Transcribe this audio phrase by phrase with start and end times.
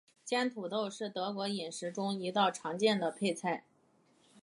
[0.25, 3.63] 煎土豆是德国饮食中一道常见的配菜。